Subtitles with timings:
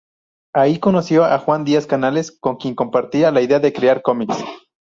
[0.55, 4.43] Ahí conoció a Juan Díaz Canales, con quien compartía la idea de crear cómics.